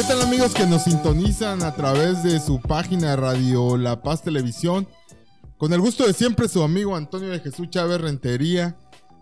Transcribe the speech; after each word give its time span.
¿Qué 0.00 0.06
tal 0.06 0.22
amigos 0.22 0.54
que 0.54 0.64
nos 0.64 0.84
sintonizan 0.84 1.62
a 1.62 1.74
través 1.74 2.22
de 2.22 2.40
su 2.40 2.58
página 2.58 3.10
de 3.10 3.16
Radio 3.16 3.76
La 3.76 4.02
Paz 4.02 4.22
Televisión? 4.22 4.88
Con 5.58 5.74
el 5.74 5.80
gusto 5.82 6.06
de 6.06 6.14
siempre 6.14 6.48
su 6.48 6.62
amigo 6.62 6.96
Antonio 6.96 7.28
de 7.28 7.38
Jesús 7.38 7.68
Chávez 7.68 8.00
Rentería 8.00 8.78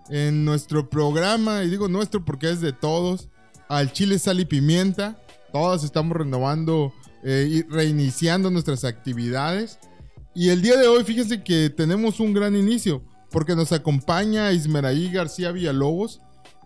en 0.08 0.44
nuestro 0.44 0.88
programa, 0.88 1.64
y 1.64 1.68
digo 1.68 1.88
nuestro 1.88 2.25
porque 2.25 2.48
es 2.48 2.61
de 2.61 2.72
todos, 2.72 3.29
al 3.68 3.93
Chile 3.93 4.20
Sal 4.20 4.38
y 4.38 4.44
Pimienta. 4.44 5.20
Todos 5.52 5.82
estamos 5.82 6.16
renovando 6.16 6.92
eh, 7.24 7.48
y 7.50 7.62
reiniciando 7.62 8.48
nuestras 8.48 8.84
actividades. 8.84 9.80
Y 10.32 10.50
el 10.50 10.62
día 10.62 10.76
de 10.76 10.86
hoy, 10.86 11.02
fíjense 11.02 11.42
que 11.42 11.70
tenemos 11.70 12.20
un 12.20 12.32
gran 12.34 12.54
inicio, 12.54 13.03
porque 13.32 13.56
nos 13.56 13.72
acompaña 13.72 14.53
Ismeraí 14.53 15.11
García 15.11 15.50
Villalobos, 15.50 16.20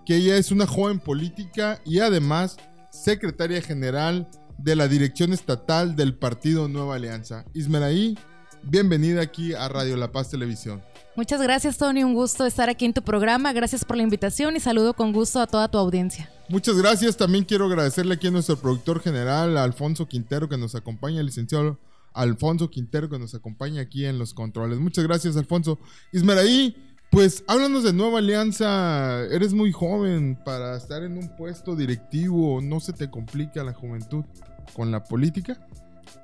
que 0.05 0.17
ella 0.17 0.37
es 0.37 0.53
una 0.53 0.67
joven 0.67 0.99
política 0.99 1.81
y 1.87 2.01
además 2.01 2.59
secretaria 2.93 3.63
general 3.63 4.29
de 4.59 4.77
la 4.77 4.87
dirección 4.87 5.33
estatal 5.33 5.97
del 5.97 6.15
partido 6.15 6.69
Nueva 6.69 6.97
Alianza. 6.97 7.45
Ismeraí, 7.55 8.17
bienvenida 8.63 9.23
aquí 9.23 9.55
a 9.55 9.69
Radio 9.69 9.97
La 9.97 10.13
Paz 10.13 10.29
Televisión. 10.31 10.83
Muchas 11.17 11.43
gracias, 11.43 11.79
Tony. 11.79 12.05
Un 12.05 12.15
gusto 12.15 12.47
estar 12.47 12.69
aquí 12.69 12.85
en 12.85 12.93
tu 12.93 13.03
programa. 13.03 13.53
Gracias 13.53 13.85
por 13.85 13.97
la 13.97 14.03
invitación 14.03 14.57
y 14.57 14.61
saludo 14.61 14.95
con 14.95 15.13
gusto 15.13 15.41
a 15.41 15.47
toda 15.47 15.69
tu 15.69 15.79
audiencia. 15.79 16.31
Muchas 16.49 16.77
gracias. 16.77 17.17
También 17.17 17.45
quiero 17.45 17.67
agradecerle 17.67 18.15
aquí 18.15 18.29
a 18.29 18.31
nuestro 18.31 18.57
productor 18.57 19.01
general, 19.01 19.57
Alfonso 19.57 20.07
Quintero, 20.07 20.49
que 20.49 20.59
nos 20.59 20.75
acompaña, 20.75 21.21
el 21.21 21.27
licenciado 21.27 21.79
Alfonso 22.13 22.71
Quintero, 22.71 23.09
que 23.09 23.19
nos 23.19 23.35
acompaña 23.35 23.83
aquí 23.83 24.05
en 24.05 24.19
los 24.19 24.35
controles. 24.35 24.79
Muchas 24.79 25.05
gracias, 25.05 25.37
Alfonso. 25.37 25.79
Ismeraí, 26.13 26.77
pues 27.13 27.45
háblanos 27.47 27.85
de 27.85 27.93
Nueva 27.93 28.21
Alianza. 28.21 29.23
Eres 29.27 29.53
muy 29.53 29.71
joven 29.71 30.35
para 30.35 30.75
estar 30.79 31.03
en 31.03 31.19
un 31.19 31.29
puesto 31.37 31.77
directivo. 31.77 32.63
¿No 32.63 32.81
se 32.81 32.95
te 32.95 33.11
complica 33.11 33.63
la 33.63 33.75
juventud 33.75 34.25
con 34.73 34.91
la 34.91 35.05
política? 35.05 35.61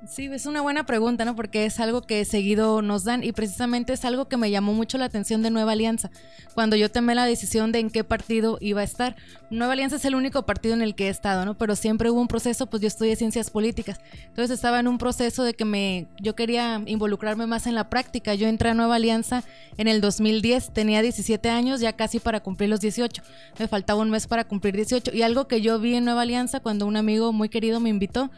Sí, 0.07 0.25
es 0.25 0.45
una 0.45 0.61
buena 0.61 0.85
pregunta, 0.85 1.25
¿no? 1.25 1.35
Porque 1.35 1.65
es 1.65 1.79
algo 1.79 2.01
que 2.01 2.23
seguido 2.25 2.81
nos 2.81 3.03
dan 3.03 3.23
y 3.23 3.31
precisamente 3.31 3.93
es 3.93 4.05
algo 4.05 4.27
que 4.27 4.37
me 4.37 4.49
llamó 4.49 4.73
mucho 4.73 4.97
la 4.97 5.05
atención 5.05 5.41
de 5.41 5.51
Nueva 5.51 5.73
Alianza. 5.73 6.09
Cuando 6.53 6.75
yo 6.75 6.89
tomé 6.89 7.15
la 7.15 7.25
decisión 7.25 7.71
de 7.71 7.79
en 7.79 7.89
qué 7.89 8.03
partido 8.03 8.57
iba 8.61 8.81
a 8.81 8.83
estar. 8.83 9.15
Nueva 9.49 9.73
Alianza 9.73 9.97
es 9.97 10.05
el 10.05 10.15
único 10.15 10.45
partido 10.45 10.73
en 10.73 10.81
el 10.81 10.95
que 10.95 11.07
he 11.07 11.09
estado, 11.09 11.45
¿no? 11.45 11.57
Pero 11.57 11.75
siempre 11.75 12.09
hubo 12.09 12.21
un 12.21 12.27
proceso, 12.27 12.67
pues 12.67 12.81
yo 12.81 12.87
estudié 12.87 13.15
ciencias 13.15 13.49
políticas. 13.49 13.99
Entonces 14.27 14.51
estaba 14.51 14.79
en 14.79 14.87
un 14.87 14.97
proceso 14.97 15.43
de 15.43 15.53
que 15.53 15.65
me 15.65 16.07
yo 16.19 16.35
quería 16.35 16.81
involucrarme 16.85 17.45
más 17.45 17.67
en 17.67 17.75
la 17.75 17.89
práctica. 17.89 18.33
Yo 18.35 18.47
entré 18.47 18.69
a 18.69 18.73
Nueva 18.73 18.95
Alianza 18.95 19.43
en 19.77 19.87
el 19.87 20.01
2010, 20.01 20.71
tenía 20.73 21.01
17 21.01 21.49
años, 21.49 21.81
ya 21.81 21.93
casi 21.93 22.19
para 22.19 22.39
cumplir 22.39 22.69
los 22.69 22.79
18. 22.79 23.21
Me 23.59 23.67
faltaba 23.67 24.01
un 24.01 24.09
mes 24.09 24.27
para 24.27 24.43
cumplir 24.45 24.75
18 24.75 25.11
y 25.13 25.23
algo 25.23 25.47
que 25.47 25.61
yo 25.61 25.79
vi 25.79 25.95
en 25.95 26.05
Nueva 26.05 26.21
Alianza 26.21 26.59
cuando 26.59 26.85
un 26.85 26.95
amigo 26.95 27.33
muy 27.33 27.49
querido 27.49 27.79
me 27.79 27.89
invitó 27.89 28.29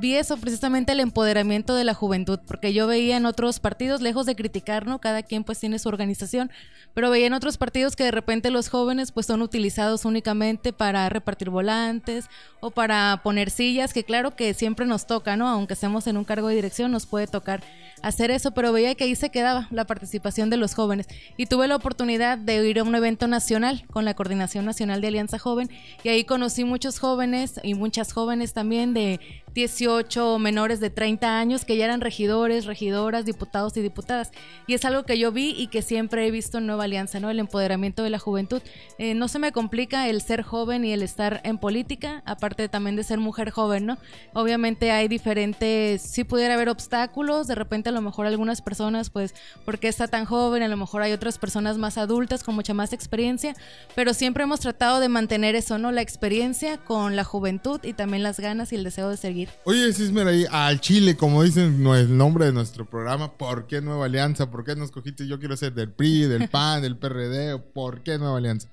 vi 0.00 0.14
eso 0.14 0.36
precisamente 0.38 0.92
el 0.92 0.99
empoderamiento 1.00 1.74
de 1.74 1.84
la 1.84 1.94
juventud, 1.94 2.38
porque 2.46 2.72
yo 2.72 2.86
veía 2.86 3.16
en 3.16 3.26
otros 3.26 3.60
partidos, 3.60 4.00
lejos 4.00 4.26
de 4.26 4.36
criticar, 4.36 4.86
¿no? 4.86 5.00
Cada 5.00 5.22
quien 5.22 5.44
pues 5.44 5.58
tiene 5.58 5.78
su 5.78 5.88
organización, 5.88 6.50
pero 6.94 7.10
veía 7.10 7.26
en 7.26 7.32
otros 7.32 7.58
partidos 7.58 7.96
que 7.96 8.04
de 8.04 8.10
repente 8.10 8.50
los 8.50 8.68
jóvenes 8.68 9.12
pues 9.12 9.26
son 9.26 9.42
utilizados 9.42 10.04
únicamente 10.04 10.72
para 10.72 11.08
repartir 11.08 11.50
volantes 11.50 12.26
o 12.60 12.70
para 12.70 13.20
poner 13.22 13.50
sillas, 13.50 13.92
que 13.92 14.04
claro 14.04 14.36
que 14.36 14.54
siempre 14.54 14.86
nos 14.86 15.06
toca, 15.06 15.36
¿no? 15.36 15.48
Aunque 15.48 15.74
estemos 15.74 16.06
en 16.06 16.16
un 16.16 16.24
cargo 16.24 16.48
de 16.48 16.54
dirección, 16.54 16.90
nos 16.92 17.06
puede 17.06 17.26
tocar 17.26 17.62
hacer 18.02 18.30
eso, 18.30 18.52
pero 18.52 18.72
veía 18.72 18.94
que 18.94 19.04
ahí 19.04 19.14
se 19.14 19.30
quedaba 19.30 19.68
la 19.70 19.86
participación 19.86 20.50
de 20.50 20.56
los 20.56 20.74
jóvenes. 20.74 21.06
Y 21.36 21.46
tuve 21.46 21.68
la 21.68 21.76
oportunidad 21.76 22.38
de 22.38 22.68
ir 22.68 22.78
a 22.78 22.82
un 22.82 22.94
evento 22.94 23.26
nacional 23.26 23.84
con 23.90 24.04
la 24.04 24.14
Coordinación 24.14 24.64
Nacional 24.64 25.00
de 25.00 25.08
Alianza 25.08 25.38
Joven 25.38 25.70
y 26.02 26.08
ahí 26.08 26.24
conocí 26.24 26.64
muchos 26.64 26.98
jóvenes 26.98 27.60
y 27.62 27.74
muchas 27.74 28.12
jóvenes 28.12 28.52
también 28.52 28.94
de 28.94 29.20
18 29.54 30.38
menores 30.38 30.80
de 30.80 30.90
30 30.90 31.38
años 31.38 31.64
que 31.64 31.76
ya 31.76 31.84
eran 31.84 32.00
regidores, 32.00 32.66
regidoras, 32.66 33.24
diputados 33.24 33.76
y 33.76 33.82
diputadas. 33.82 34.30
Y 34.66 34.74
es 34.74 34.84
algo 34.84 35.04
que 35.04 35.18
yo 35.18 35.32
vi 35.32 35.54
y 35.56 35.66
que 35.66 35.82
siempre 35.82 36.26
he 36.26 36.30
visto 36.30 36.58
en 36.58 36.66
Nueva 36.66 36.84
Alianza, 36.84 37.20
¿no? 37.20 37.30
El 37.30 37.38
empoderamiento 37.38 38.02
de 38.02 38.10
la 38.10 38.18
juventud. 38.18 38.62
Eh, 38.98 39.14
no 39.14 39.28
se 39.28 39.38
me 39.38 39.52
complica 39.52 40.08
el 40.08 40.22
ser 40.22 40.42
joven 40.42 40.84
y 40.84 40.92
el 40.92 41.02
estar 41.02 41.40
en 41.44 41.58
política, 41.58 42.22
aparte 42.26 42.68
también 42.68 42.96
de 42.96 43.04
ser 43.04 43.18
mujer 43.18 43.50
joven, 43.50 43.86
¿no? 43.86 43.98
Obviamente 44.32 44.92
hay 44.92 45.08
diferentes, 45.08 46.02
sí 46.02 46.24
pudiera 46.24 46.54
haber 46.54 46.68
obstáculos, 46.68 47.46
de 47.46 47.54
repente 47.54 47.89
a 47.90 47.92
lo 47.92 48.00
mejor 48.00 48.26
algunas 48.26 48.62
personas, 48.62 49.10
pues, 49.10 49.34
porque 49.64 49.88
está 49.88 50.08
tan 50.08 50.24
joven? 50.24 50.62
A 50.62 50.68
lo 50.68 50.76
mejor 50.76 51.02
hay 51.02 51.12
otras 51.12 51.38
personas 51.38 51.78
más 51.78 51.98
adultas 51.98 52.42
con 52.42 52.54
mucha 52.54 52.74
más 52.74 52.92
experiencia, 52.92 53.54
pero 53.94 54.14
siempre 54.14 54.44
hemos 54.44 54.60
tratado 54.60 55.00
de 55.00 55.08
mantener 55.08 55.54
eso, 55.54 55.78
¿no? 55.78 55.92
La 55.92 56.02
experiencia 56.02 56.78
con 56.78 57.16
la 57.16 57.24
juventud 57.24 57.80
y 57.82 57.92
también 57.92 58.22
las 58.22 58.40
ganas 58.40 58.72
y 58.72 58.76
el 58.76 58.84
deseo 58.84 59.10
de 59.10 59.16
seguir. 59.16 59.48
Oye, 59.64 59.92
Cismer, 59.92 60.26
ahí 60.26 60.46
al 60.50 60.80
Chile, 60.80 61.16
como 61.16 61.42
dicen 61.42 61.86
el 61.86 62.16
nombre 62.16 62.46
de 62.46 62.52
nuestro 62.52 62.84
programa, 62.84 63.32
¿por 63.32 63.66
qué 63.66 63.80
Nueva 63.80 64.06
Alianza? 64.06 64.50
¿Por 64.50 64.64
qué 64.64 64.76
nos 64.76 64.90
cogiste? 64.90 65.26
Yo 65.26 65.38
quiero 65.38 65.56
ser 65.56 65.74
del 65.74 65.90
PRI, 65.90 66.22
del 66.22 66.48
PAN, 66.50 66.82
del 66.82 66.96
PRD, 66.96 67.58
¿por 67.58 68.02
qué 68.02 68.18
Nueva 68.18 68.38
Alianza? 68.38 68.68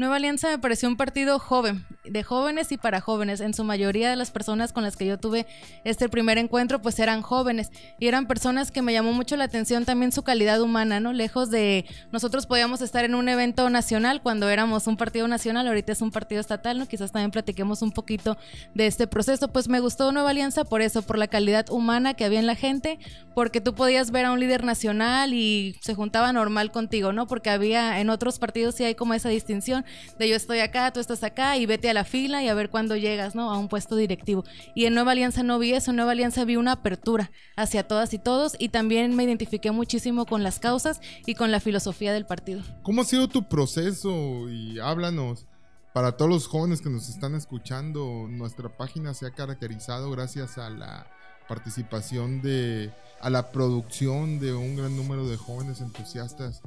Nueva 0.00 0.16
Alianza 0.16 0.48
me 0.48 0.58
pareció 0.58 0.88
un 0.88 0.96
partido 0.96 1.38
joven, 1.38 1.84
de 2.04 2.22
jóvenes 2.22 2.72
y 2.72 2.78
para 2.78 3.02
jóvenes. 3.02 3.42
En 3.42 3.52
su 3.52 3.64
mayoría 3.64 4.08
de 4.08 4.16
las 4.16 4.30
personas 4.30 4.72
con 4.72 4.82
las 4.82 4.96
que 4.96 5.04
yo 5.04 5.18
tuve 5.18 5.46
este 5.84 6.08
primer 6.08 6.38
encuentro, 6.38 6.80
pues 6.80 6.98
eran 6.98 7.20
jóvenes 7.20 7.70
y 7.98 8.08
eran 8.08 8.26
personas 8.26 8.70
que 8.70 8.80
me 8.80 8.94
llamó 8.94 9.12
mucho 9.12 9.36
la 9.36 9.44
atención 9.44 9.84
también 9.84 10.10
su 10.10 10.22
calidad 10.22 10.62
humana, 10.62 11.00
¿no? 11.00 11.12
Lejos 11.12 11.50
de 11.50 11.84
nosotros 12.12 12.46
podíamos 12.46 12.80
estar 12.80 13.04
en 13.04 13.14
un 13.14 13.28
evento 13.28 13.68
nacional 13.68 14.22
cuando 14.22 14.48
éramos 14.48 14.86
un 14.86 14.96
partido 14.96 15.28
nacional, 15.28 15.68
ahorita 15.68 15.92
es 15.92 16.00
un 16.00 16.10
partido 16.10 16.40
estatal, 16.40 16.78
¿no? 16.78 16.88
Quizás 16.88 17.12
también 17.12 17.30
platiquemos 17.30 17.82
un 17.82 17.92
poquito 17.92 18.38
de 18.74 18.86
este 18.86 19.06
proceso. 19.06 19.52
Pues 19.52 19.68
me 19.68 19.80
gustó 19.80 20.12
Nueva 20.12 20.30
Alianza 20.30 20.64
por 20.64 20.80
eso, 20.80 21.02
por 21.02 21.18
la 21.18 21.28
calidad 21.28 21.68
humana 21.68 22.14
que 22.14 22.24
había 22.24 22.40
en 22.40 22.46
la 22.46 22.56
gente, 22.56 22.98
porque 23.34 23.60
tú 23.60 23.74
podías 23.74 24.12
ver 24.12 24.24
a 24.24 24.32
un 24.32 24.40
líder 24.40 24.64
nacional 24.64 25.34
y 25.34 25.76
se 25.82 25.94
juntaba 25.94 26.32
normal 26.32 26.72
contigo, 26.72 27.12
¿no? 27.12 27.26
Porque 27.26 27.50
había 27.50 28.00
en 28.00 28.08
otros 28.08 28.38
partidos 28.38 28.76
sí 28.76 28.84
hay 28.84 28.94
como 28.94 29.12
esa 29.12 29.28
distinción 29.28 29.84
de 30.18 30.28
yo 30.28 30.36
estoy 30.36 30.60
acá, 30.60 30.92
tú 30.92 31.00
estás 31.00 31.22
acá 31.22 31.56
y 31.56 31.66
vete 31.66 31.90
a 31.90 31.94
la 31.94 32.04
fila 32.04 32.42
y 32.42 32.48
a 32.48 32.54
ver 32.54 32.70
cuándo 32.70 32.96
llegas, 32.96 33.34
¿no? 33.34 33.52
A 33.52 33.58
un 33.58 33.68
puesto 33.68 33.96
directivo. 33.96 34.44
Y 34.74 34.86
en 34.86 34.94
Nueva 34.94 35.12
Alianza 35.12 35.42
no 35.42 35.58
vi 35.58 35.72
eso, 35.72 35.90
en 35.90 35.96
Nueva 35.96 36.12
Alianza 36.12 36.44
vi 36.44 36.56
una 36.56 36.72
apertura 36.72 37.30
hacia 37.56 37.86
todas 37.86 38.14
y 38.14 38.18
todos 38.18 38.56
y 38.58 38.70
también 38.70 39.16
me 39.16 39.24
identifiqué 39.24 39.70
muchísimo 39.70 40.26
con 40.26 40.42
las 40.42 40.58
causas 40.58 41.00
y 41.26 41.34
con 41.34 41.50
la 41.50 41.60
filosofía 41.60 42.12
del 42.12 42.26
partido. 42.26 42.62
¿Cómo 42.82 43.02
ha 43.02 43.04
sido 43.04 43.28
tu 43.28 43.48
proceso? 43.48 44.48
Y 44.48 44.78
háblanos. 44.78 45.46
Para 45.92 46.16
todos 46.16 46.30
los 46.30 46.46
jóvenes 46.46 46.80
que 46.80 46.88
nos 46.88 47.08
están 47.08 47.34
escuchando, 47.34 48.26
nuestra 48.28 48.68
página 48.68 49.12
se 49.12 49.26
ha 49.26 49.32
caracterizado 49.32 50.08
gracias 50.12 50.56
a 50.56 50.70
la 50.70 51.10
participación 51.48 52.40
de, 52.42 52.92
a 53.20 53.28
la 53.28 53.50
producción 53.50 54.38
de 54.38 54.52
un 54.52 54.76
gran 54.76 54.96
número 54.96 55.26
de 55.26 55.36
jóvenes 55.36 55.80
entusiastas 55.80 56.62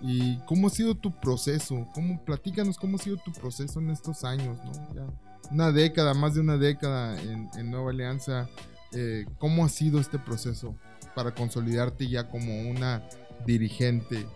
¿Y 0.00 0.38
cómo 0.46 0.66
ha 0.66 0.70
sido 0.70 0.94
tu 0.94 1.10
proceso? 1.10 1.86
¿Cómo, 1.94 2.22
platícanos 2.24 2.76
cómo 2.76 2.96
ha 2.96 3.00
sido 3.00 3.16
tu 3.16 3.32
proceso 3.32 3.80
en 3.80 3.90
estos 3.90 4.24
años, 4.24 4.58
¿no? 4.64 4.94
Ya 4.94 5.06
una 5.50 5.72
década, 5.72 6.14
más 6.14 6.34
de 6.34 6.40
una 6.40 6.56
década 6.56 7.20
en, 7.20 7.70
Nueva 7.70 7.90
Alianza. 7.90 8.48
Eh, 8.92 9.26
¿Cómo 9.38 9.64
ha 9.64 9.68
sido 9.68 10.00
este 10.00 10.18
proceso 10.18 10.74
para 11.14 11.34
consolidarte 11.34 12.08
ya 12.08 12.28
como 12.28 12.70
una 12.70 13.02
dirigente 13.46 14.26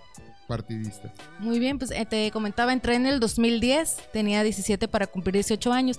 Muy 1.39 1.59
bien, 1.59 1.79
pues 1.79 1.91
eh, 1.91 2.05
te 2.05 2.31
comentaba, 2.31 2.73
entré 2.73 2.95
en 2.95 3.07
el 3.07 3.21
2010, 3.21 4.11
tenía 4.13 4.43
17 4.43 4.89
para 4.89 5.07
cumplir 5.07 5.35
18 5.35 5.73
años. 5.73 5.99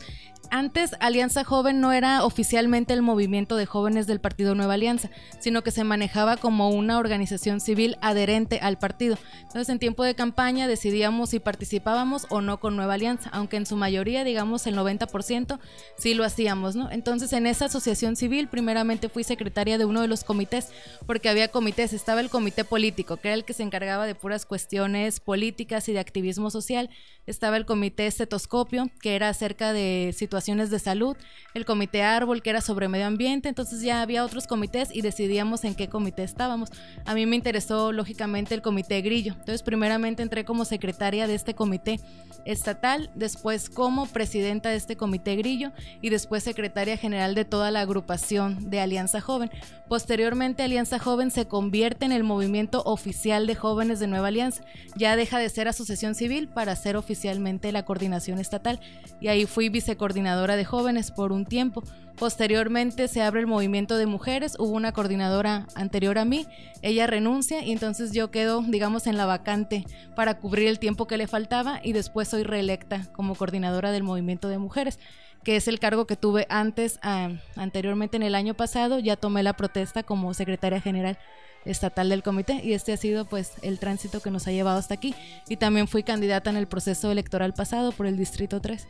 Antes 0.54 0.96
Alianza 1.00 1.46
Joven 1.46 1.80
no 1.80 1.94
era 1.94 2.26
oficialmente 2.26 2.94
el 2.94 3.02
movimiento 3.02 3.56
de 3.56 3.66
jóvenes 3.66 4.06
del 4.06 4.20
Partido 4.20 4.54
Nueva 4.54 4.74
Alianza, 4.74 5.10
sino 5.40 5.64
que 5.64 5.72
se 5.72 5.86
manejaba 5.86 6.36
como 6.36 6.70
una 6.72 6.98
organización 6.98 7.62
civil 7.62 7.96
adherente 8.02 8.60
al 8.62 8.78
partido. 8.78 9.18
Entonces 9.44 9.70
en 9.70 9.80
tiempo 9.80 10.04
de 10.04 10.14
campaña 10.14 10.68
decidíamos 10.68 11.30
si 11.30 11.40
participábamos 11.40 12.26
o 12.30 12.42
no 12.42 12.60
con 12.60 12.76
Nueva 12.76 12.96
Alianza, 12.96 13.30
aunque 13.32 13.56
en 13.56 13.66
su 13.66 13.78
mayoría, 13.78 14.26
digamos 14.26 14.68
el 14.68 14.76
90%, 14.76 15.58
sí 15.98 16.14
lo 16.16 16.26
hacíamos, 16.26 16.76
¿no? 16.76 16.92
Entonces 16.92 17.32
en 17.32 17.48
esa 17.48 17.66
asociación 17.66 18.18
civil 18.18 18.50
primeramente 18.50 19.08
fui 19.08 19.24
secretaria 19.24 19.78
de 19.78 19.86
uno 19.86 20.02
de 20.02 20.10
los 20.10 20.26
comités, 20.26 20.68
porque 21.06 21.30
había 21.30 21.48
comités, 21.48 21.94
estaba 21.94 22.20
el 22.20 22.30
comité 22.30 22.66
político, 22.66 23.16
que 23.16 23.30
era 23.30 23.36
el 23.36 23.46
que 23.46 23.54
se 23.54 23.64
encargaba 23.64 24.06
de 24.06 24.16
puras 24.16 24.41
cuestiones 24.46 25.20
políticas 25.20 25.88
y 25.90 25.94
de 25.94 26.00
activismo 26.00 26.50
social. 26.50 26.90
Estaba 27.26 27.58
el 27.58 27.66
comité 27.66 28.08
estetoscopio, 28.08 28.90
que 29.02 29.16
era 29.16 29.30
acerca 29.30 29.74
de 29.74 30.14
situaciones 30.18 30.70
de 30.70 30.80
salud, 30.80 31.16
el 31.54 31.66
comité 31.66 32.04
árbol, 32.04 32.42
que 32.42 32.50
era 32.50 32.62
sobre 32.62 32.88
medio 32.88 33.08
ambiente, 33.08 33.50
entonces 33.50 33.82
ya 33.82 34.02
había 34.02 34.26
otros 34.26 34.48
comités 34.48 34.90
y 34.94 35.02
decidíamos 35.02 35.64
en 35.64 35.76
qué 35.76 35.88
comité 35.88 36.24
estábamos. 36.24 36.70
A 37.06 37.14
mí 37.14 37.26
me 37.26 37.36
interesó 37.36 37.92
lógicamente 37.92 38.56
el 38.56 38.62
comité 38.62 39.02
grillo, 39.02 39.34
entonces 39.34 39.64
primeramente 39.64 40.24
entré 40.24 40.46
como 40.46 40.66
secretaria 40.66 41.28
de 41.28 41.36
este 41.36 41.54
comité 41.54 42.00
estatal, 42.46 43.12
después 43.16 43.70
como 43.70 44.08
presidenta 44.08 44.70
de 44.70 44.78
este 44.78 44.96
comité 44.96 45.36
grillo 45.36 45.72
y 46.02 46.10
después 46.10 46.44
secretaria 46.44 46.98
general 46.98 47.36
de 47.36 47.46
toda 47.46 47.72
la 47.72 47.82
agrupación 47.82 48.70
de 48.70 48.80
Alianza 48.80 49.22
Joven. 49.22 49.52
Posteriormente 49.88 50.64
Alianza 50.64 51.00
Joven 51.00 51.32
se 51.32 51.48
convierte 51.48 52.06
en 52.06 52.12
el 52.12 52.24
movimiento 52.24 52.82
oficial 52.86 53.46
de 53.46 53.56
jóvenes 53.56 54.00
de 54.00 54.08
Nueva 54.08 54.31
Alianza. 54.32 54.64
Ya 54.96 55.16
deja 55.16 55.38
de 55.38 55.50
ser 55.50 55.68
asociación 55.68 56.16
civil 56.16 56.48
para 56.48 56.76
ser 56.76 56.98
oficialmente 56.98 57.72
la 57.72 57.86
coordinación 57.86 58.40
estatal. 58.40 58.80
Y 59.20 59.28
ahí 59.28 59.46
fui 59.46 59.70
vicecoordinadora 59.70 60.56
de 60.56 60.66
jóvenes 60.66 61.12
por 61.12 61.32
un 61.32 61.46
tiempo. 61.46 61.84
Posteriormente 62.18 63.08
se 63.08 63.22
abre 63.22 63.40
el 63.40 63.48
movimiento 63.48 63.98
de 63.98 64.06
mujeres, 64.06 64.56
hubo 64.60 64.72
una 64.76 64.92
coordinadora 64.92 65.68
anterior 65.74 66.20
a 66.20 66.26
mí, 66.26 66.46
ella 66.84 67.08
renuncia 67.08 67.64
y 67.64 67.72
entonces 67.72 68.12
yo 68.12 68.30
quedo, 68.30 68.62
digamos, 68.62 69.08
en 69.08 69.18
la 69.18 69.26
vacante 69.26 69.86
para 70.16 70.38
cubrir 70.38 70.68
el 70.68 70.78
tiempo 70.78 71.08
que 71.08 71.18
le 71.18 71.26
faltaba 71.26 71.80
y 71.84 71.94
después 71.94 72.28
soy 72.28 72.44
reelecta 72.44 73.08
como 73.14 73.34
coordinadora 73.34 73.92
del 73.92 74.04
movimiento 74.04 74.50
de 74.50 74.60
mujeres 74.60 75.00
que 75.44 75.56
es 75.56 75.68
el 75.68 75.80
cargo 75.80 76.06
que 76.06 76.16
tuve 76.16 76.46
antes, 76.50 77.00
ah, 77.02 77.30
anteriormente 77.56 78.18
en 78.18 78.24
el 78.24 78.36
año 78.36 78.54
pasado, 78.54 79.00
ya 79.00 79.16
tomé 79.16 79.42
la 79.44 79.54
protesta 79.54 80.04
como 80.04 80.34
secretaria 80.34 80.80
general 80.80 81.18
estatal 81.66 82.10
del 82.10 82.24
comité 82.24 82.62
y 82.64 82.74
este 82.74 82.94
ha 82.94 82.98
sido 82.98 83.26
pues 83.26 83.52
el 83.62 83.80
tránsito 83.80 84.20
que 84.20 84.32
nos 84.32 84.48
ha 84.48 84.52
llevado 84.52 84.80
hasta 84.80 84.94
aquí 84.94 85.14
y 85.48 85.58
también 85.58 85.88
fui 85.88 86.04
candidata 86.04 86.50
en 86.50 86.58
el 86.58 86.68
proceso 86.68 87.12
electoral 87.12 87.54
pasado 87.54 87.92
por 87.92 88.08
el 88.08 88.18
distrito 88.18 88.62
3. 88.62 88.88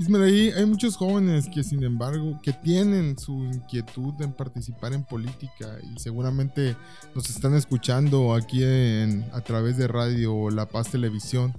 Ismael, 0.00 0.54
hay 0.56 0.64
muchos 0.64 0.96
jóvenes 0.96 1.46
que 1.52 1.62
sin 1.62 1.84
embargo 1.84 2.40
que 2.42 2.54
tienen 2.54 3.18
su 3.18 3.44
inquietud 3.44 4.14
en 4.20 4.32
participar 4.32 4.94
en 4.94 5.04
política 5.04 5.76
y 5.94 5.98
seguramente 6.00 6.74
nos 7.14 7.28
están 7.28 7.54
escuchando 7.54 8.34
aquí 8.34 8.64
en, 8.64 9.26
a 9.34 9.42
través 9.42 9.76
de 9.76 9.88
radio 9.88 10.48
La 10.48 10.64
Paz 10.64 10.88
Televisión. 10.88 11.52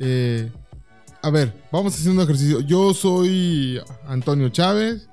Eh, 0.00 0.50
a 1.22 1.30
ver, 1.30 1.54
vamos 1.70 1.94
a 1.94 1.98
hacer 1.98 2.10
un 2.10 2.20
ejercicio. 2.20 2.60
Yo 2.60 2.94
soy 2.94 3.80
Antonio 4.08 4.48
Chávez. 4.48 5.08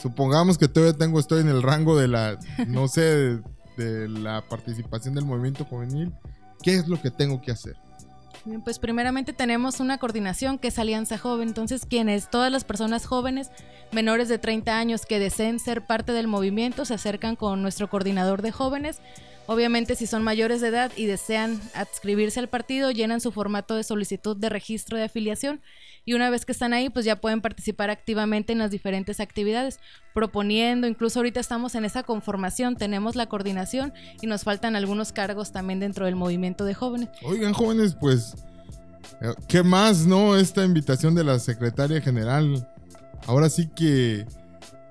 Supongamos 0.00 0.56
que 0.56 0.68
todavía 0.68 0.96
tengo, 0.96 1.18
estoy 1.18 1.40
en 1.40 1.48
el 1.48 1.62
rango 1.62 1.98
de 1.98 2.06
la, 2.06 2.38
no 2.68 2.86
sé, 2.86 3.40
de, 3.76 4.08
la 4.08 4.42
participación 4.42 5.14
del 5.14 5.24
movimiento 5.24 5.64
juvenil. 5.64 6.12
¿Qué 6.62 6.76
es 6.76 6.88
lo 6.88 7.00
que 7.00 7.10
tengo 7.10 7.40
que 7.40 7.52
hacer? 7.52 7.76
Bien, 8.44 8.62
pues 8.62 8.78
primeramente 8.78 9.32
tenemos 9.32 9.80
una 9.80 9.98
coordinación 9.98 10.58
que 10.58 10.68
es 10.68 10.78
Alianza 10.78 11.18
Joven. 11.18 11.48
Entonces, 11.48 11.86
quienes, 11.86 12.30
todas 12.30 12.52
las 12.52 12.64
personas 12.64 13.06
jóvenes 13.06 13.50
menores 13.92 14.28
de 14.28 14.38
30 14.38 14.76
años 14.76 15.06
que 15.06 15.18
deseen 15.18 15.58
ser 15.58 15.86
parte 15.86 16.12
del 16.12 16.26
movimiento, 16.26 16.84
se 16.84 16.94
acercan 16.94 17.36
con 17.36 17.62
nuestro 17.62 17.88
coordinador 17.88 18.42
de 18.42 18.52
jóvenes 18.52 19.00
Obviamente, 19.46 19.94
si 19.94 20.06
son 20.06 20.22
mayores 20.22 20.60
de 20.62 20.68
edad 20.68 20.90
y 20.96 21.04
desean 21.04 21.60
adscribirse 21.74 22.40
al 22.40 22.48
partido, 22.48 22.90
llenan 22.90 23.20
su 23.20 23.30
formato 23.30 23.74
de 23.74 23.84
solicitud 23.84 24.36
de 24.36 24.48
registro 24.48 24.96
de 24.96 25.04
afiliación 25.04 25.60
y 26.06 26.14
una 26.14 26.30
vez 26.30 26.46
que 26.46 26.52
están 26.52 26.72
ahí, 26.72 26.88
pues 26.88 27.04
ya 27.04 27.20
pueden 27.20 27.42
participar 27.42 27.90
activamente 27.90 28.52
en 28.52 28.58
las 28.58 28.70
diferentes 28.70 29.20
actividades, 29.20 29.80
proponiendo, 30.14 30.86
incluso 30.86 31.18
ahorita 31.18 31.40
estamos 31.40 31.74
en 31.74 31.84
esa 31.84 32.02
conformación, 32.02 32.76
tenemos 32.76 33.16
la 33.16 33.26
coordinación 33.26 33.92
y 34.20 34.26
nos 34.26 34.44
faltan 34.44 34.76
algunos 34.76 35.12
cargos 35.12 35.52
también 35.52 35.80
dentro 35.80 36.06
del 36.06 36.16
movimiento 36.16 36.64
de 36.64 36.74
jóvenes. 36.74 37.08
Oigan, 37.22 37.52
jóvenes, 37.52 37.96
pues, 37.98 38.34
eh, 39.20 39.34
¿qué 39.48 39.62
más, 39.62 40.06
no? 40.06 40.36
Esta 40.36 40.64
invitación 40.64 41.14
de 41.14 41.24
la 41.24 41.38
secretaria 41.38 42.00
general. 42.00 42.66
Ahora 43.26 43.48
sí 43.48 43.68
que 43.74 44.26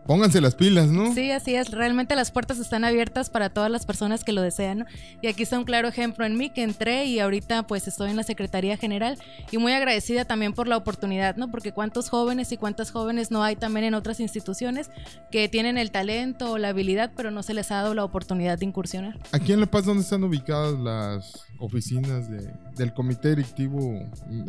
Pónganse 0.05 0.41
las 0.41 0.55
pilas, 0.55 0.89
¿no? 0.89 1.13
Sí, 1.13 1.31
así 1.31 1.55
es. 1.55 1.71
Realmente 1.71 2.15
las 2.15 2.31
puertas 2.31 2.59
están 2.59 2.83
abiertas 2.83 3.29
para 3.29 3.49
todas 3.49 3.71
las 3.71 3.85
personas 3.85 4.23
que 4.23 4.33
lo 4.33 4.41
desean, 4.41 4.79
¿no? 4.79 4.85
Y 5.21 5.27
aquí 5.27 5.43
está 5.43 5.57
un 5.57 5.63
claro 5.63 5.87
ejemplo 5.87 6.25
en 6.25 6.37
mí 6.37 6.49
que 6.49 6.63
entré 6.63 7.05
y 7.05 7.19
ahorita 7.19 7.63
pues 7.67 7.87
estoy 7.87 8.09
en 8.09 8.17
la 8.17 8.23
Secretaría 8.23 8.75
General 8.75 9.17
y 9.51 9.57
muy 9.57 9.71
agradecida 9.71 10.25
también 10.25 10.53
por 10.53 10.67
la 10.67 10.77
oportunidad, 10.77 11.37
¿no? 11.37 11.49
Porque 11.49 11.71
cuántos 11.71 12.09
jóvenes 12.09 12.51
y 12.51 12.57
cuántas 12.57 12.91
jóvenes 12.91 13.31
no 13.31 13.43
hay 13.43 13.55
también 13.55 13.85
en 13.85 13.93
otras 13.93 14.19
instituciones 14.19 14.89
que 15.31 15.47
tienen 15.47 15.77
el 15.77 15.91
talento 15.91 16.51
o 16.51 16.57
la 16.57 16.69
habilidad, 16.69 17.11
pero 17.15 17.31
no 17.31 17.43
se 17.43 17.53
les 17.53 17.71
ha 17.71 17.75
dado 17.75 17.93
la 17.93 18.03
oportunidad 18.03 18.57
de 18.59 18.65
incursionar. 18.65 19.17
Aquí 19.31 19.53
en 19.53 19.61
La 19.61 19.67
Paz, 19.67 19.85
¿dónde 19.85 20.03
están 20.03 20.23
ubicadas 20.23 20.77
las 20.79 21.45
oficinas 21.63 22.27
del 22.75 22.93
comité 22.93 23.29
directivo 23.29 23.79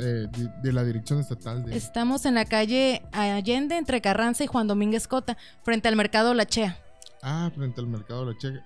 eh, 0.00 0.26
de, 0.62 0.72
la 0.72 0.84
dirección 0.84 1.20
estatal? 1.20 1.64
De... 1.64 1.76
Estamos 1.76 2.26
en 2.26 2.34
la 2.34 2.44
calle 2.44 3.02
Allende 3.12 3.76
entre 3.76 4.00
Carranza 4.00 4.42
y 4.42 4.46
Juan 4.48 4.66
Domínguez 4.66 5.06
Cota 5.06 5.36
frente 5.62 5.88
al 5.88 5.96
mercado 5.96 6.34
La 6.34 6.44
Chea. 6.44 6.76
Ah, 7.22 7.50
frente 7.54 7.80
al 7.80 7.86
mercado 7.86 8.24
La 8.24 8.36
Chea. 8.36 8.62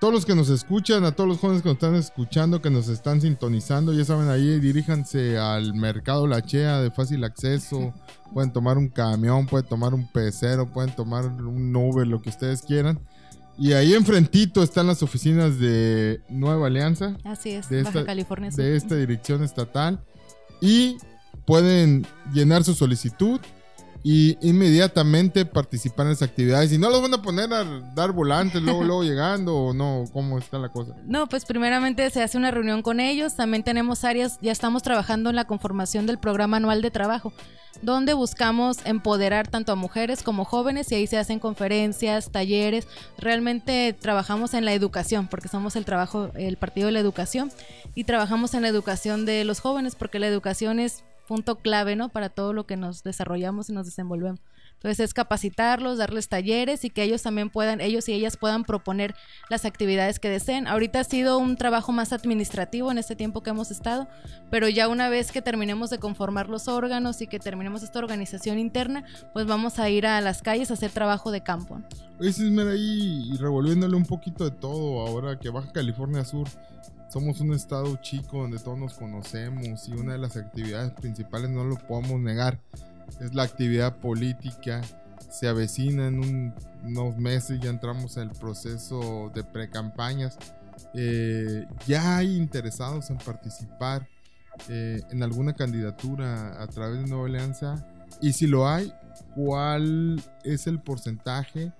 Todos 0.00 0.14
los 0.14 0.26
que 0.26 0.34
nos 0.34 0.48
escuchan, 0.48 1.04
a 1.04 1.12
todos 1.12 1.28
los 1.28 1.38
jóvenes 1.38 1.62
que 1.62 1.68
nos 1.68 1.74
están 1.74 1.94
escuchando, 1.96 2.62
que 2.62 2.70
nos 2.70 2.88
están 2.88 3.20
sintonizando, 3.20 3.92
ya 3.92 4.04
saben, 4.04 4.28
ahí 4.28 4.60
diríjanse 4.60 5.38
al 5.38 5.74
mercado 5.74 6.26
La 6.28 6.42
Chea 6.42 6.80
de 6.80 6.90
fácil 6.90 7.24
acceso. 7.24 7.92
pueden 8.32 8.52
tomar 8.52 8.78
un 8.78 8.88
camión, 8.88 9.46
pueden 9.46 9.68
tomar 9.68 9.94
un 9.94 10.06
pecero, 10.06 10.66
pueden 10.72 10.94
tomar 10.94 11.26
un 11.26 11.74
Uber, 11.74 12.06
lo 12.06 12.20
que 12.20 12.30
ustedes 12.30 12.62
quieran. 12.62 13.00
Y 13.58 13.72
ahí 13.72 13.94
enfrentito 13.94 14.62
están 14.62 14.86
las 14.86 15.02
oficinas 15.02 15.58
de 15.58 16.20
Nueva 16.28 16.68
Alianza. 16.68 17.16
Así 17.24 17.50
es, 17.50 17.68
de 17.68 17.82
Baja 17.82 18.04
California 18.04 18.50
De 18.54 18.76
esta 18.76 18.94
dirección 18.94 19.42
estatal. 19.42 20.00
Y 20.60 20.98
pueden 21.44 22.06
llenar 22.32 22.62
su 22.62 22.74
solicitud 22.74 23.40
y 24.02 24.38
inmediatamente 24.46 25.44
participar 25.44 26.06
en 26.06 26.12
las 26.12 26.22
actividades. 26.22 26.72
Y 26.72 26.78
no 26.78 26.90
los 26.90 27.02
van 27.02 27.14
a 27.14 27.22
poner 27.22 27.52
a 27.52 27.64
dar 27.94 28.12
volantes 28.12 28.62
luego, 28.62 28.84
luego 28.84 29.04
llegando 29.04 29.56
o 29.56 29.74
no, 29.74 30.04
¿cómo 30.12 30.38
está 30.38 30.58
la 30.58 30.68
cosa? 30.68 30.94
No, 31.04 31.28
pues 31.28 31.44
primeramente 31.44 32.08
se 32.10 32.22
hace 32.22 32.38
una 32.38 32.50
reunión 32.50 32.82
con 32.82 33.00
ellos. 33.00 33.36
También 33.36 33.64
tenemos 33.64 34.04
áreas, 34.04 34.38
ya 34.40 34.52
estamos 34.52 34.82
trabajando 34.82 35.30
en 35.30 35.36
la 35.36 35.46
conformación 35.46 36.06
del 36.06 36.18
programa 36.18 36.58
anual 36.58 36.82
de 36.82 36.90
trabajo, 36.90 37.32
donde 37.82 38.14
buscamos 38.14 38.78
empoderar 38.84 39.48
tanto 39.48 39.72
a 39.72 39.76
mujeres 39.76 40.22
como 40.22 40.44
jóvenes 40.44 40.90
y 40.92 40.94
ahí 40.94 41.06
se 41.06 41.18
hacen 41.18 41.38
conferencias, 41.38 42.30
talleres. 42.30 42.86
Realmente 43.18 43.96
trabajamos 43.98 44.54
en 44.54 44.64
la 44.64 44.72
educación, 44.72 45.28
porque 45.28 45.48
somos 45.48 45.76
el 45.76 45.84
trabajo, 45.84 46.30
el 46.34 46.56
partido 46.56 46.86
de 46.86 46.92
la 46.92 47.00
educación, 47.00 47.50
y 47.94 48.04
trabajamos 48.04 48.54
en 48.54 48.62
la 48.62 48.68
educación 48.68 49.26
de 49.26 49.44
los 49.44 49.60
jóvenes, 49.60 49.96
porque 49.96 50.18
la 50.18 50.28
educación 50.28 50.78
es 50.78 51.04
punto 51.28 51.56
clave, 51.56 51.94
¿no? 51.94 52.08
Para 52.08 52.30
todo 52.30 52.54
lo 52.54 52.66
que 52.66 52.76
nos 52.78 53.02
desarrollamos 53.02 53.68
y 53.68 53.74
nos 53.74 53.84
desenvolvemos. 53.84 54.40
Entonces 54.72 55.00
es 55.00 55.14
capacitarlos, 55.14 55.98
darles 55.98 56.28
talleres 56.28 56.84
y 56.84 56.90
que 56.90 57.02
ellos 57.02 57.22
también 57.22 57.50
puedan, 57.50 57.80
ellos 57.80 58.08
y 58.08 58.14
ellas 58.14 58.36
puedan 58.36 58.64
proponer 58.64 59.14
las 59.50 59.64
actividades 59.64 60.20
que 60.20 60.30
deseen. 60.30 60.66
Ahorita 60.66 61.00
ha 61.00 61.04
sido 61.04 61.38
un 61.38 61.56
trabajo 61.56 61.92
más 61.92 62.12
administrativo 62.12 62.90
en 62.90 62.96
este 62.96 63.14
tiempo 63.14 63.42
que 63.42 63.50
hemos 63.50 63.70
estado, 63.70 64.08
pero 64.50 64.68
ya 64.68 64.88
una 64.88 65.08
vez 65.08 65.30
que 65.32 65.42
terminemos 65.42 65.90
de 65.90 65.98
conformar 65.98 66.48
los 66.48 66.66
órganos 66.66 67.20
y 67.20 67.26
que 67.26 67.38
terminemos 67.38 67.82
esta 67.82 67.98
organización 67.98 68.58
interna, 68.58 69.04
pues 69.34 69.46
vamos 69.46 69.78
a 69.78 69.90
ir 69.90 70.06
a 70.06 70.20
las 70.22 70.40
calles 70.42 70.70
a 70.70 70.74
hacer 70.74 70.92
trabajo 70.92 71.30
de 71.30 71.42
campo. 71.42 71.82
Oye, 72.20 72.32
mira 72.44 72.70
ahí 72.70 73.36
revolviéndole 73.38 73.96
un 73.96 74.06
poquito 74.06 74.44
de 74.44 74.52
todo 74.52 75.06
ahora 75.06 75.38
que 75.38 75.50
Baja 75.50 75.70
California 75.72 76.24
Sur 76.24 76.48
somos 77.08 77.40
un 77.40 77.54
estado 77.54 77.96
chico 77.96 78.42
donde 78.42 78.58
todos 78.58 78.78
nos 78.78 78.94
conocemos 78.94 79.88
y 79.88 79.92
una 79.92 80.12
de 80.12 80.18
las 80.18 80.36
actividades 80.36 80.92
principales, 80.92 81.50
no 81.50 81.64
lo 81.64 81.76
podemos 81.76 82.20
negar, 82.20 82.60
es 83.20 83.34
la 83.34 83.44
actividad 83.44 83.96
política. 83.96 84.82
Se 85.30 85.48
avecina 85.48 86.06
en 86.08 86.54
unos 86.84 87.16
meses, 87.16 87.60
ya 87.60 87.70
entramos 87.70 88.16
en 88.16 88.24
el 88.24 88.30
proceso 88.30 89.30
de 89.34 89.44
pre-campañas. 89.44 90.38
Eh, 90.94 91.66
ya 91.86 92.18
hay 92.18 92.36
interesados 92.36 93.10
en 93.10 93.18
participar 93.18 94.08
eh, 94.68 95.02
en 95.10 95.22
alguna 95.22 95.54
candidatura 95.54 96.62
a 96.62 96.66
través 96.68 97.00
de 97.02 97.08
Nueva 97.08 97.26
Alianza. 97.26 97.86
Y 98.20 98.32
si 98.32 98.46
lo 98.46 98.68
hay, 98.68 98.92
¿cuál 99.34 100.22
es 100.44 100.66
el 100.66 100.80
porcentaje 100.80 101.72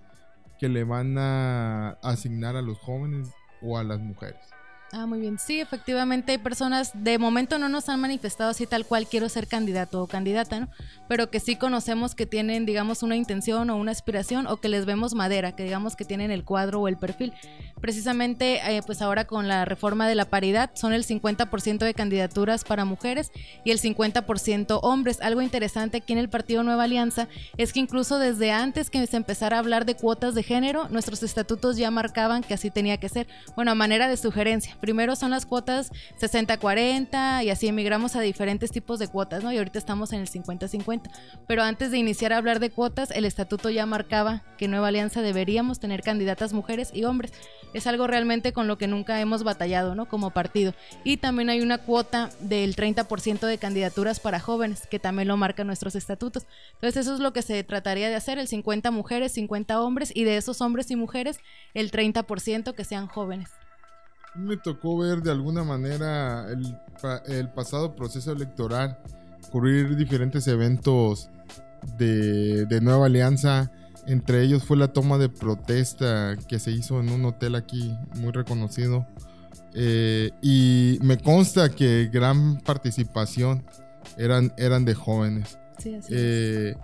que 0.58 0.68
le 0.68 0.84
van 0.84 1.16
a 1.18 1.90
asignar 2.02 2.56
a 2.56 2.62
los 2.62 2.78
jóvenes 2.78 3.28
o 3.62 3.78
a 3.78 3.84
las 3.84 4.00
mujeres? 4.00 4.57
Ah, 4.90 5.04
muy 5.04 5.20
bien. 5.20 5.38
Sí, 5.38 5.60
efectivamente 5.60 6.32
hay 6.32 6.38
personas, 6.38 6.92
de 6.94 7.18
momento 7.18 7.58
no 7.58 7.68
nos 7.68 7.90
han 7.90 8.00
manifestado 8.00 8.50
así 8.50 8.66
tal 8.66 8.86
cual 8.86 9.06
quiero 9.06 9.28
ser 9.28 9.46
candidato 9.46 10.02
o 10.02 10.06
candidata, 10.06 10.60
¿no? 10.60 10.68
Pero 11.08 11.30
que 11.30 11.40
sí 11.40 11.56
conocemos 11.56 12.14
que 12.14 12.24
tienen, 12.24 12.64
digamos, 12.64 13.02
una 13.02 13.14
intención 13.14 13.68
o 13.68 13.76
una 13.76 13.92
aspiración 13.92 14.46
o 14.46 14.56
que 14.56 14.70
les 14.70 14.86
vemos 14.86 15.12
madera, 15.14 15.52
que 15.52 15.64
digamos 15.64 15.94
que 15.94 16.06
tienen 16.06 16.30
el 16.30 16.42
cuadro 16.42 16.80
o 16.80 16.88
el 16.88 16.96
perfil. 16.96 17.34
Precisamente, 17.82 18.60
eh, 18.64 18.82
pues 18.84 19.02
ahora 19.02 19.26
con 19.26 19.46
la 19.46 19.66
reforma 19.66 20.08
de 20.08 20.14
la 20.14 20.24
paridad, 20.24 20.70
son 20.72 20.94
el 20.94 21.04
50% 21.04 21.84
de 21.84 21.92
candidaturas 21.92 22.64
para 22.64 22.86
mujeres 22.86 23.30
y 23.64 23.72
el 23.72 23.80
50% 23.80 24.80
hombres. 24.82 25.20
Algo 25.20 25.42
interesante 25.42 25.98
aquí 25.98 26.14
en 26.14 26.18
el 26.18 26.30
Partido 26.30 26.62
Nueva 26.62 26.84
Alianza 26.84 27.28
es 27.58 27.74
que 27.74 27.80
incluso 27.80 28.18
desde 28.18 28.52
antes 28.52 28.88
que 28.88 29.06
se 29.06 29.16
empezara 29.18 29.56
a 29.56 29.60
hablar 29.60 29.84
de 29.84 29.96
cuotas 29.96 30.34
de 30.34 30.42
género, 30.42 30.88
nuestros 30.88 31.22
estatutos 31.22 31.76
ya 31.76 31.90
marcaban 31.90 32.42
que 32.42 32.54
así 32.54 32.70
tenía 32.70 32.96
que 32.96 33.10
ser. 33.10 33.26
Bueno, 33.54 33.70
a 33.70 33.74
manera 33.74 34.08
de 34.08 34.16
sugerencia 34.16 34.77
primero 34.80 35.16
son 35.16 35.30
las 35.30 35.46
cuotas 35.46 35.90
60-40 36.20 37.44
y 37.44 37.50
así 37.50 37.68
emigramos 37.68 38.16
a 38.16 38.20
diferentes 38.20 38.70
tipos 38.70 38.98
de 38.98 39.08
cuotas, 39.08 39.42
¿no? 39.42 39.52
Y 39.52 39.58
ahorita 39.58 39.78
estamos 39.78 40.12
en 40.12 40.20
el 40.20 40.28
50-50. 40.28 41.10
Pero 41.46 41.62
antes 41.62 41.90
de 41.90 41.98
iniciar 41.98 42.32
a 42.32 42.38
hablar 42.38 42.60
de 42.60 42.70
cuotas, 42.70 43.10
el 43.10 43.24
estatuto 43.24 43.70
ya 43.70 43.86
marcaba 43.86 44.42
que 44.56 44.68
Nueva 44.68 44.88
Alianza 44.88 45.22
deberíamos 45.22 45.80
tener 45.80 46.02
candidatas 46.02 46.52
mujeres 46.52 46.90
y 46.92 47.04
hombres. 47.04 47.32
Es 47.74 47.86
algo 47.86 48.06
realmente 48.06 48.52
con 48.52 48.66
lo 48.66 48.78
que 48.78 48.86
nunca 48.86 49.20
hemos 49.20 49.42
batallado, 49.42 49.94
¿no? 49.94 50.06
Como 50.06 50.30
partido. 50.30 50.74
Y 51.04 51.18
también 51.18 51.50
hay 51.50 51.60
una 51.60 51.78
cuota 51.78 52.30
del 52.40 52.76
30% 52.76 53.46
de 53.46 53.58
candidaturas 53.58 54.20
para 54.20 54.40
jóvenes, 54.40 54.86
que 54.86 54.98
también 54.98 55.28
lo 55.28 55.36
marcan 55.36 55.66
nuestros 55.66 55.94
estatutos. 55.94 56.46
Entonces 56.74 57.06
eso 57.06 57.14
es 57.14 57.20
lo 57.20 57.32
que 57.32 57.42
se 57.42 57.62
trataría 57.64 58.08
de 58.08 58.14
hacer, 58.14 58.38
el 58.38 58.48
50 58.48 58.90
mujeres, 58.90 59.32
50 59.32 59.80
hombres 59.80 60.12
y 60.14 60.24
de 60.24 60.36
esos 60.36 60.60
hombres 60.60 60.90
y 60.90 60.96
mujeres 60.96 61.40
el 61.74 61.90
30% 61.90 62.74
que 62.74 62.84
sean 62.84 63.06
jóvenes. 63.06 63.50
Me 64.38 64.56
tocó 64.56 64.96
ver 64.98 65.22
de 65.22 65.30
alguna 65.30 65.64
manera 65.64 66.46
el, 66.50 67.48
pasado 67.50 67.94
proceso 67.94 68.32
electoral, 68.32 68.98
ocurrir 69.48 69.96
diferentes 69.96 70.46
eventos 70.48 71.30
de, 71.96 72.66
Nueva 72.82 73.06
Alianza. 73.06 73.70
Entre 74.06 74.42
ellos 74.42 74.64
fue 74.64 74.76
la 74.76 74.88
toma 74.88 75.18
de 75.18 75.28
protesta 75.28 76.36
que 76.48 76.58
se 76.58 76.70
hizo 76.70 77.00
en 77.00 77.10
un 77.10 77.24
hotel 77.26 77.54
aquí 77.54 77.94
muy 78.16 78.32
reconocido. 78.32 79.06
Eh, 79.74 80.30
y 80.40 80.98
me 81.02 81.18
consta 81.18 81.68
que 81.68 82.08
gran 82.10 82.58
participación 82.60 83.64
eran, 84.16 84.52
eran 84.56 84.84
de 84.84 84.94
jóvenes. 84.94 85.58
Sí, 85.78 85.94
así 85.94 86.12
eh, 86.16 86.74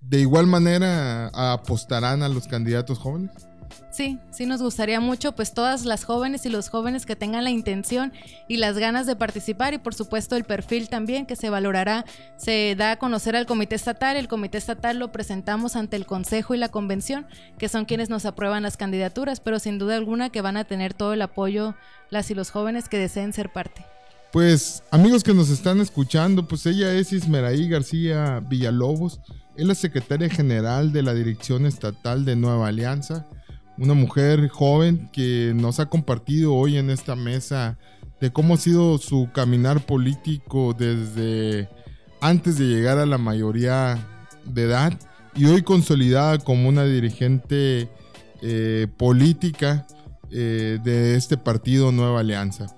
¿De 0.00 0.20
igual 0.20 0.46
manera 0.46 1.28
apostarán 1.28 2.22
a 2.22 2.28
los 2.28 2.46
candidatos 2.46 2.98
jóvenes? 2.98 3.45
Sí, 3.90 4.18
sí 4.30 4.46
nos 4.46 4.60
gustaría 4.60 5.00
mucho, 5.00 5.32
pues 5.32 5.54
todas 5.54 5.84
las 5.84 6.04
jóvenes 6.04 6.44
y 6.44 6.50
los 6.50 6.68
jóvenes 6.68 7.06
que 7.06 7.16
tengan 7.16 7.44
la 7.44 7.50
intención 7.50 8.12
y 8.46 8.58
las 8.58 8.76
ganas 8.76 9.06
de 9.06 9.16
participar 9.16 9.72
y 9.74 9.78
por 9.78 9.94
supuesto 9.94 10.36
el 10.36 10.44
perfil 10.44 10.88
también 10.88 11.24
que 11.24 11.36
se 11.36 11.48
valorará, 11.48 12.04
se 12.36 12.74
da 12.76 12.92
a 12.92 12.96
conocer 12.96 13.36
al 13.36 13.46
comité 13.46 13.74
estatal, 13.74 14.16
el 14.16 14.28
comité 14.28 14.58
estatal 14.58 14.98
lo 14.98 15.12
presentamos 15.12 15.76
ante 15.76 15.96
el 15.96 16.04
consejo 16.04 16.54
y 16.54 16.58
la 16.58 16.68
convención, 16.68 17.26
que 17.58 17.68
son 17.68 17.86
quienes 17.86 18.10
nos 18.10 18.26
aprueban 18.26 18.62
las 18.62 18.76
candidaturas, 18.76 19.40
pero 19.40 19.58
sin 19.58 19.78
duda 19.78 19.96
alguna 19.96 20.30
que 20.30 20.42
van 20.42 20.56
a 20.56 20.64
tener 20.64 20.92
todo 20.92 21.14
el 21.14 21.22
apoyo 21.22 21.74
las 22.10 22.30
y 22.30 22.34
los 22.34 22.50
jóvenes 22.50 22.88
que 22.88 22.98
deseen 22.98 23.32
ser 23.32 23.50
parte. 23.50 23.84
Pues 24.32 24.82
amigos 24.90 25.22
que 25.22 25.32
nos 25.32 25.48
están 25.48 25.80
escuchando, 25.80 26.46
pues 26.46 26.66
ella 26.66 26.92
es 26.92 27.12
Ismeraí 27.12 27.68
García 27.68 28.42
Villalobos, 28.46 29.20
es 29.56 29.66
la 29.66 29.74
secretaria 29.74 30.28
general 30.28 30.92
de 30.92 31.02
la 31.02 31.14
Dirección 31.14 31.64
Estatal 31.64 32.26
de 32.26 32.36
Nueva 32.36 32.68
Alianza 32.68 33.24
una 33.78 33.94
mujer 33.94 34.48
joven 34.48 35.08
que 35.12 35.52
nos 35.54 35.80
ha 35.80 35.86
compartido 35.86 36.54
hoy 36.54 36.76
en 36.78 36.90
esta 36.90 37.16
mesa 37.16 37.78
de 38.20 38.32
cómo 38.32 38.54
ha 38.54 38.56
sido 38.56 38.98
su 38.98 39.28
caminar 39.32 39.84
político 39.84 40.74
desde 40.76 41.68
antes 42.20 42.58
de 42.58 42.64
llegar 42.64 42.98
a 42.98 43.06
la 43.06 43.18
mayoría 43.18 43.98
de 44.44 44.62
edad 44.62 44.98
y 45.34 45.44
hoy 45.46 45.62
consolidada 45.62 46.38
como 46.38 46.68
una 46.68 46.84
dirigente 46.84 47.90
eh, 48.42 48.86
política 48.96 49.86
eh, 50.30 50.78
de 50.82 51.16
este 51.16 51.36
partido 51.36 51.92
Nueva 51.92 52.20
Alianza. 52.20 52.74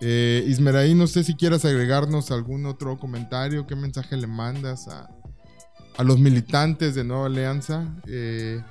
Eh, 0.00 0.44
Ismeraí, 0.48 0.94
no 0.94 1.06
sé 1.06 1.24
si 1.24 1.34
quieras 1.34 1.66
agregarnos 1.66 2.30
algún 2.30 2.64
otro 2.64 2.98
comentario, 2.98 3.66
qué 3.66 3.76
mensaje 3.76 4.16
le 4.16 4.26
mandas 4.26 4.88
a, 4.88 5.10
a 5.98 6.04
los 6.04 6.18
militantes 6.18 6.94
de 6.94 7.04
Nueva 7.04 7.26
Alianza. 7.26 7.86
Eh, 8.06 8.62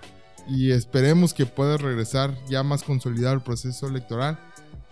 y 0.50 0.72
esperemos 0.72 1.34
que 1.34 1.46
pueda 1.46 1.77
regresar 1.77 2.36
ya 2.50 2.63
más 2.63 2.84
consolidado 2.84 3.36
el 3.36 3.41
proceso 3.41 3.88
electoral 3.88 4.38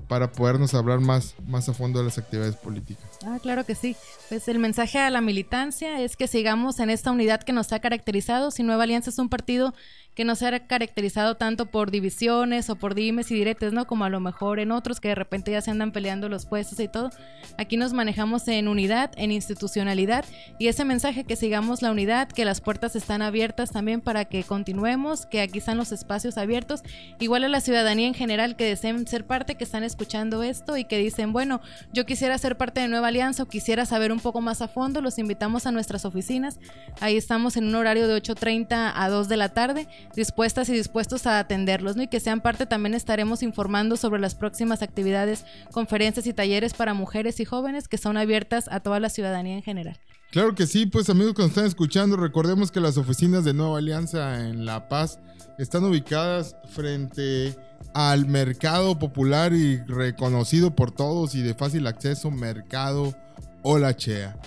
para 0.08 0.32
podernos 0.32 0.74
hablar 0.74 1.00
más, 1.00 1.36
más 1.48 1.68
a 1.68 1.74
fondo 1.74 2.00
de 2.00 2.06
las 2.06 2.18
actividades 2.18 2.56
políticas. 2.56 3.06
Ah, 3.26 3.40
claro 3.42 3.66
que 3.66 3.76
sí. 3.76 3.96
Pues 4.30 4.48
el 4.48 4.60
mensaje 4.60 5.00
a 5.00 5.10
la 5.10 5.22
militancia 5.22 6.00
es 6.02 6.16
que 6.16 6.28
sigamos 6.28 6.80
en 6.80 6.90
esta 6.90 7.12
unidad 7.12 7.44
que 7.44 7.52
nos 7.52 7.74
ha 7.74 7.80
caracterizado. 7.80 8.52
Si 8.52 8.64
Nueva 8.64 8.84
Alianza 8.84 9.10
es 9.10 9.20
un 9.20 9.30
partido 9.30 9.74
que 10.18 10.26
no 10.26 10.36
se 10.36 10.48
ha 10.48 10.60
caracterizado 10.66 11.38
tanto 11.38 11.68
por 11.68 11.92
divisiones 11.92 12.72
o 12.72 12.76
por 12.76 12.96
dimes 12.96 13.30
y 13.30 13.36
diretes, 13.36 13.72
¿no? 13.72 13.86
Como 13.86 14.04
a 14.04 14.10
lo 14.10 14.20
mejor 14.20 14.58
en 14.60 14.72
otros 14.72 15.00
que 15.00 15.10
de 15.10 15.16
repente 15.16 15.52
ya 15.52 15.62
se 15.62 15.70
andan 15.70 15.92
peleando 15.92 16.28
los 16.28 16.48
puestos 16.48 16.80
y 16.80 16.88
todo. 16.88 17.12
Aquí 17.60 17.78
nos 17.78 17.94
manejamos 17.94 18.48
en 18.48 18.68
unidad, 18.68 19.12
en 19.16 19.32
institucionalidad 19.32 20.26
y 20.58 20.70
ese 20.70 20.86
mensaje 20.86 21.24
que 21.24 21.36
sigamos 21.36 21.84
la 21.84 21.92
unidad, 21.92 22.30
que 22.30 22.46
las 22.46 22.62
puertas 22.62 22.96
están 22.96 23.22
abiertas 23.22 23.70
también 23.70 24.02
para 24.02 24.26
que 24.26 24.44
continuemos, 24.44 25.28
que 25.28 25.40
aquí 25.40 25.60
están 25.60 25.78
los 25.78 25.92
espacios 25.92 26.40
abiertos, 26.40 26.82
igual 27.20 27.44
a 27.44 27.48
la 27.48 27.62
ciudadanía 27.62 28.08
en 28.08 28.16
general 28.16 28.56
que 28.56 28.64
deseen 28.64 29.06
ser 29.06 29.24
parte, 29.24 29.54
que 29.54 29.66
están 29.66 29.84
escuchando 29.84 30.42
esto 30.42 30.78
y 30.78 30.86
que 30.86 30.98
dicen, 30.98 31.32
bueno, 31.32 31.62
yo 31.94 32.08
quisiera 32.08 32.36
ser 32.40 32.58
parte 32.58 32.82
de 32.82 32.88
Nueva 32.88 33.10
Alianza 33.10 33.44
o 33.44 33.48
quisiera 33.48 33.86
saber 33.86 34.12
un 34.12 34.20
poco 34.20 34.42
más 34.42 34.64
a 34.64 34.68
fondo, 34.68 35.00
los 35.00 35.20
invitamos 35.20 35.68
a 35.68 35.72
nuestras 35.72 36.06
oficinas. 36.06 36.60
Ahí 37.02 37.18
estamos 37.18 37.56
en 37.56 37.66
un 37.66 37.76
horario 37.76 38.08
de 38.08 38.20
8.30 38.20 38.94
a 38.96 39.10
2 39.10 39.28
de 39.28 39.38
la 39.38 39.50
tarde 39.50 39.88
dispuestas 40.16 40.70
y 40.70 40.74
dispuestos 40.74 41.28
a 41.28 41.40
atenderlos, 41.40 41.96
¿no? 41.96 42.04
Y 42.04 42.08
que 42.08 42.20
sean 42.20 42.42
parte 42.42 42.66
también 42.66 42.94
estaremos 42.94 43.44
informando 43.44 43.98
sobre 43.98 44.20
las 44.20 44.36
próximas 44.36 44.82
actividades, 44.82 45.46
conferencias 45.72 46.28
y 46.28 46.34
talleres 46.34 46.74
para 46.74 46.94
mujeres 46.94 47.40
y 47.40 47.46
jóvenes 47.46 47.88
que 47.88 47.98
son 47.98 48.18
abiertas 48.18 48.68
a 48.72 48.80
toda 48.80 49.00
la 49.00 49.10
ciudadanía 49.10 49.56
en 49.56 49.64
general. 49.64 50.00
Claro 50.32 50.56
que 50.56 50.68
sí, 50.68 50.86
pues 50.86 51.10
amigos 51.10 51.34
que 51.34 51.42
nos 51.42 51.52
están 51.52 51.66
escuchando, 51.66 52.18
recordemos 52.18 52.72
que 52.72 52.82
las 52.82 52.98
oficinas 52.98 53.46
de 53.46 53.54
Nueva 53.54 53.78
Alianza 53.78 54.48
en 54.48 54.66
La 54.66 54.90
Paz 54.90 55.20
están 55.58 55.86
ubicadas 55.86 56.56
frente 56.70 57.56
al 57.94 58.26
mercado 58.26 59.00
popular 59.00 59.54
y 59.54 59.78
reconocido 59.88 60.76
por 60.76 60.92
todos 60.92 61.34
y 61.36 61.42
de 61.42 61.54
fácil 61.54 61.88
acceso, 61.88 62.30
Mercado 62.30 63.16
Olachea 63.64 64.38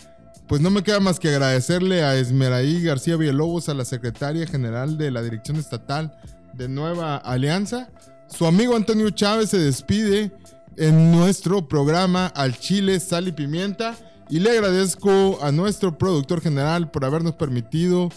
pues 0.50 0.61
no 0.61 0.71
me 0.71 0.83
queda 0.83 0.99
más 0.99 1.21
que 1.21 1.28
agradecerle 1.28 2.02
a 2.02 2.16
Esmeraí 2.16 2.83
García 2.83 3.16
Villalobos, 3.16 3.69
a 3.69 3.75
la 3.75 3.85
secretaria 3.85 4.49
general 4.49 4.99
de 4.99 5.12
la 5.12 5.23
Dirección 5.23 5.59
Estatal 5.59 6.12
de 6.54 6.69
Nueva 6.69 7.19
Alianza. 7.19 7.88
Su 8.26 8.47
amigo 8.47 8.75
Antonio 8.75 9.11
Chávez 9.11 9.50
se 9.50 9.59
despide 9.59 10.33
en 10.76 11.12
nuestro 11.12 11.69
programa 11.69 12.26
Al 12.26 12.59
Chile, 12.59 12.99
Sal 12.99 13.28
y 13.28 13.33
Pimienta. 13.33 13.95
Y 14.28 14.40
le 14.40 14.50
agradezco 14.50 15.38
a 15.40 15.52
nuestro 15.52 15.97
productor 15.97 16.40
general 16.40 16.90
por 16.90 17.04
habernos 17.04 17.37
permitido 17.37 18.09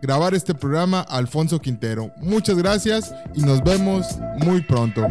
grabar 0.00 0.32
este 0.32 0.54
programa, 0.54 1.02
Alfonso 1.02 1.60
Quintero. 1.60 2.10
Muchas 2.22 2.56
gracias 2.56 3.14
y 3.34 3.42
nos 3.42 3.62
vemos 3.62 4.06
muy 4.38 4.62
pronto. 4.62 5.06